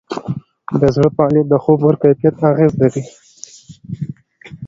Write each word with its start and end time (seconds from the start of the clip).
د 0.79 0.81
زړه 0.95 1.09
فعالیت 1.15 1.47
د 1.49 1.55
خوب 1.63 1.77
پر 1.85 1.95
کیفیت 2.01 2.35
اغېز 2.51 2.73
لري. 2.81 3.03